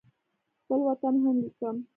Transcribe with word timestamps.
خپل 0.61 0.79
وطن 0.89 1.13
هم 1.23 1.35
لیکم. 1.43 1.75